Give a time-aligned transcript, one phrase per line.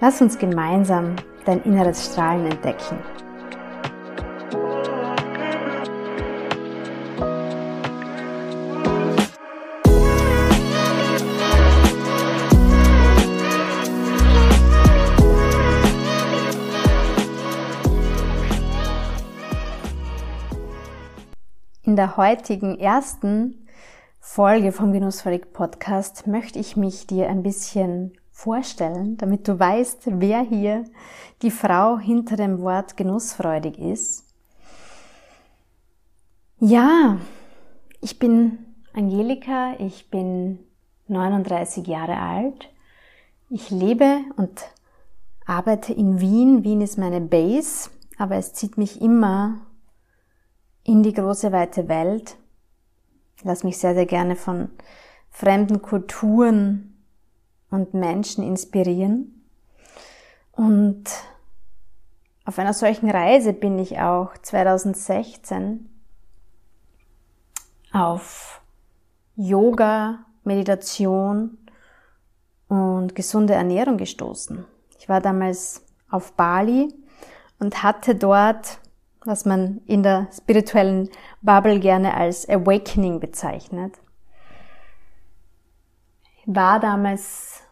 [0.00, 2.98] Lass uns gemeinsam dein inneres Strahlen entdecken.
[21.82, 23.68] In der heutigen ersten
[24.18, 30.40] Folge vom Genussvollig Podcast möchte ich mich dir ein bisschen vorstellen, damit du weißt, wer
[30.40, 30.84] hier
[31.40, 34.26] die Frau hinter dem Wort genussfreudig ist.
[36.58, 37.18] Ja,
[38.00, 38.58] ich bin
[38.92, 40.58] Angelika, ich bin
[41.06, 42.68] 39 Jahre alt.
[43.50, 44.64] Ich lebe und
[45.46, 46.64] arbeite in Wien.
[46.64, 47.88] Wien ist meine Base,
[48.18, 49.60] aber es zieht mich immer
[50.82, 52.36] in die große weite Welt.
[53.44, 54.70] Lass mich sehr, sehr gerne von
[55.30, 56.93] fremden Kulturen
[57.74, 59.44] und Menschen inspirieren.
[60.52, 61.04] Und
[62.44, 65.88] auf einer solchen Reise bin ich auch 2016
[67.92, 68.60] auf
[69.36, 71.58] Yoga, Meditation
[72.68, 74.64] und gesunde Ernährung gestoßen.
[74.98, 76.94] Ich war damals auf Bali
[77.58, 78.78] und hatte dort
[79.24, 81.08] was man in der spirituellen
[81.42, 83.94] Bubble gerne als Awakening bezeichnet.
[86.46, 87.62] war damals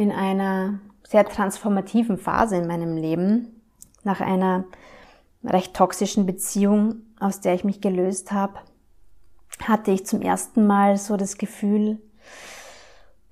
[0.00, 3.60] in einer sehr transformativen Phase in meinem Leben,
[4.02, 4.64] nach einer
[5.44, 8.54] recht toxischen Beziehung, aus der ich mich gelöst habe,
[9.62, 11.98] hatte ich zum ersten Mal so das Gefühl,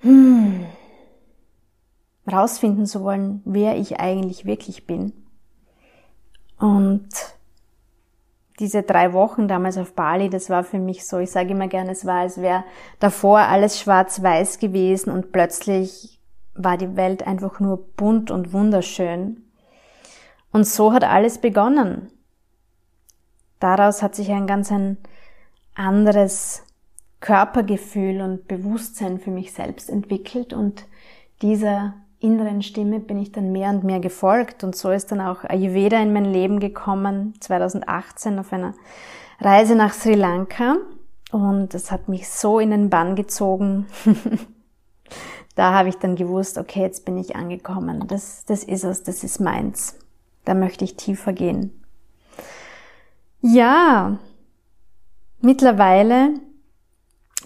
[0.00, 0.66] hm,
[2.30, 5.14] rausfinden zu wollen, wer ich eigentlich wirklich bin.
[6.58, 7.08] Und
[8.60, 11.92] diese drei Wochen damals auf Bali, das war für mich so, ich sage immer gerne,
[11.92, 12.64] es war, als wäre
[12.98, 16.17] davor alles schwarz-weiß gewesen und plötzlich
[16.58, 19.44] war die Welt einfach nur bunt und wunderschön.
[20.52, 22.10] Und so hat alles begonnen.
[23.60, 24.98] Daraus hat sich ein ganz ein
[25.74, 26.64] anderes
[27.20, 30.84] Körpergefühl und Bewusstsein für mich selbst entwickelt und
[31.42, 35.44] dieser inneren Stimme bin ich dann mehr und mehr gefolgt und so ist dann auch
[35.44, 38.74] Ayurveda in mein Leben gekommen, 2018 auf einer
[39.40, 40.76] Reise nach Sri Lanka
[41.30, 43.86] und es hat mich so in den Bann gezogen.
[45.58, 48.06] da habe ich dann gewusst, okay, jetzt bin ich angekommen.
[48.06, 49.98] Das, das ist es, das ist meins.
[50.44, 51.84] Da möchte ich tiefer gehen.
[53.40, 54.20] Ja,
[55.40, 56.34] mittlerweile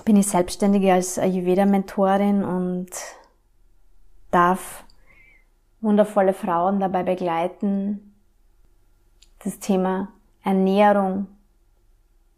[0.04, 2.90] bin ich selbstständige als Ayurveda-Mentorin und
[4.30, 4.84] darf
[5.80, 8.14] wundervolle Frauen dabei begleiten,
[9.42, 10.08] das Thema
[10.44, 11.28] Ernährung,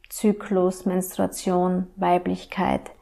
[0.08, 2.92] Zyklus, Menstruation, Weiblichkeit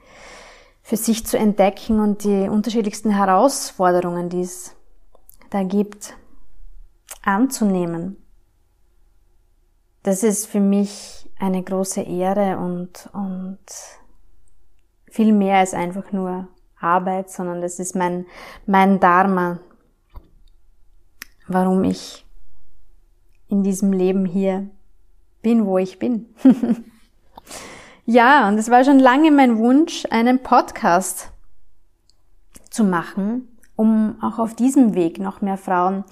[0.83, 4.77] für sich zu entdecken und die unterschiedlichsten Herausforderungen, die es
[5.51, 6.17] da gibt,
[7.23, 8.17] anzunehmen.
[10.03, 13.59] Das ist für mich eine große Ehre und, und
[15.09, 16.49] viel mehr als einfach nur
[16.81, 18.27] Arbeit, sondern das ist mein,
[18.67, 19.61] mein Dharma,
[21.47, 22.27] warum ich
[23.49, 24.69] in diesem Leben hier
[25.43, 26.35] bin, wo ich bin.
[28.05, 31.31] ja, und es war schon lange mein Wunsch, einen Podcast
[32.71, 36.05] zu machen, um auch auf diesem Weg noch mehr Frauen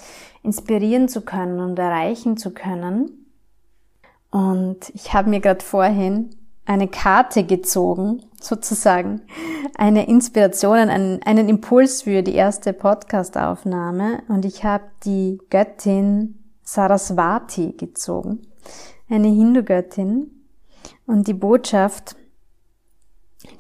[0.43, 3.27] inspirieren zu können und erreichen zu können.
[4.31, 6.31] Und ich habe mir gerade vorhin
[6.65, 9.23] eine Karte gezogen, sozusagen,
[9.77, 14.23] eine Inspiration, einen, einen Impuls für die erste Podcast-Aufnahme.
[14.29, 18.47] Und ich habe die Göttin Saraswati gezogen,
[19.09, 20.40] eine Hindu-Göttin
[21.07, 22.17] und die Botschaft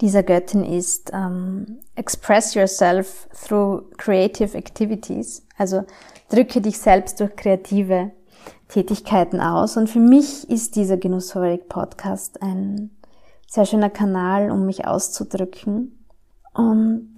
[0.00, 5.84] dieser Göttin ist um, Express yourself through creative activities, Also
[6.28, 8.12] drücke dich selbst durch kreative
[8.68, 9.76] Tätigkeiten aus.
[9.76, 12.90] Und für mich ist dieser Genussfabrik Podcast ein
[13.46, 16.04] sehr schöner Kanal, um mich auszudrücken.
[16.54, 17.16] Und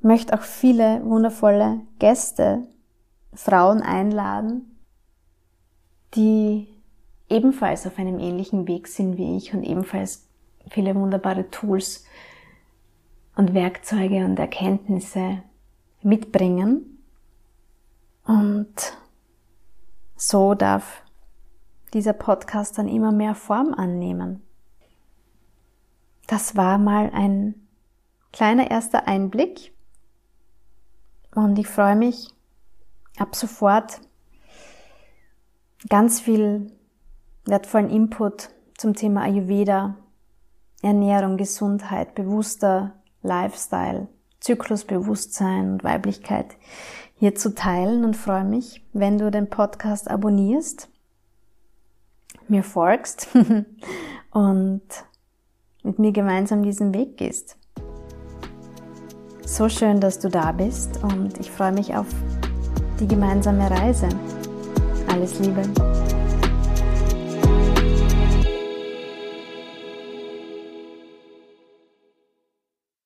[0.00, 2.66] möchte auch viele wundervolle Gäste,
[3.34, 4.78] Frauen einladen,
[6.14, 6.77] die
[7.28, 10.26] ebenfalls auf einem ähnlichen Weg sind wie ich und ebenfalls
[10.70, 12.04] viele wunderbare Tools
[13.36, 15.42] und Werkzeuge und Erkenntnisse
[16.02, 16.98] mitbringen.
[18.24, 18.96] Und
[20.16, 21.02] so darf
[21.94, 24.42] dieser Podcast dann immer mehr Form annehmen.
[26.26, 27.54] Das war mal ein
[28.32, 29.72] kleiner erster Einblick
[31.34, 32.28] und ich freue mich
[33.18, 34.00] ab sofort
[35.88, 36.72] ganz viel
[37.44, 39.96] wertvollen Input zum Thema Ayurveda,
[40.82, 44.08] Ernährung, Gesundheit, bewusster Lifestyle,
[44.40, 46.56] Zyklusbewusstsein und Weiblichkeit
[47.14, 50.88] hier zu teilen und freue mich, wenn du den Podcast abonnierst,
[52.46, 53.28] mir folgst
[54.30, 54.82] und
[55.82, 57.56] mit mir gemeinsam diesen Weg gehst.
[59.44, 62.06] So schön, dass du da bist und ich freue mich auf
[63.00, 64.08] die gemeinsame Reise.
[65.08, 65.62] Alles Liebe.